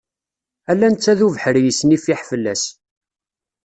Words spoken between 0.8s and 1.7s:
netta d ubeḥri